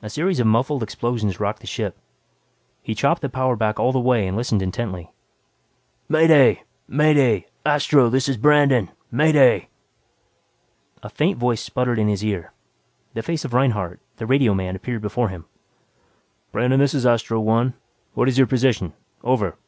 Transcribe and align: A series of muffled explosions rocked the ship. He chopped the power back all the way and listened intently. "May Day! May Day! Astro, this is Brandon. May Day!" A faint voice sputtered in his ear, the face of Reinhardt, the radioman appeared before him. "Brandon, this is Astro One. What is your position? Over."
A 0.00 0.08
series 0.08 0.40
of 0.40 0.46
muffled 0.46 0.82
explosions 0.82 1.38
rocked 1.38 1.60
the 1.60 1.66
ship. 1.66 1.98
He 2.82 2.94
chopped 2.94 3.20
the 3.20 3.28
power 3.28 3.56
back 3.56 3.78
all 3.78 3.92
the 3.92 4.00
way 4.00 4.26
and 4.26 4.38
listened 4.38 4.62
intently. 4.62 5.10
"May 6.08 6.26
Day! 6.26 6.62
May 6.88 7.12
Day! 7.12 7.48
Astro, 7.66 8.08
this 8.08 8.26
is 8.26 8.38
Brandon. 8.38 8.90
May 9.10 9.32
Day!" 9.32 9.68
A 11.02 11.10
faint 11.10 11.36
voice 11.38 11.60
sputtered 11.60 11.98
in 11.98 12.08
his 12.08 12.24
ear, 12.24 12.54
the 13.12 13.22
face 13.22 13.44
of 13.44 13.52
Reinhardt, 13.52 14.00
the 14.16 14.24
radioman 14.24 14.76
appeared 14.76 15.02
before 15.02 15.28
him. 15.28 15.44
"Brandon, 16.50 16.80
this 16.80 16.94
is 16.94 17.04
Astro 17.04 17.38
One. 17.38 17.74
What 18.14 18.28
is 18.28 18.38
your 18.38 18.46
position? 18.46 18.94
Over." 19.22 19.58